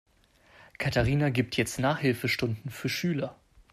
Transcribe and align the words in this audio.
Katharina 0.79 1.29
gibt 1.29 1.57
jetzt 1.57 1.77
Nachhilfestunden 1.77 2.71
für 2.71 2.89
Schüler. 2.89 3.35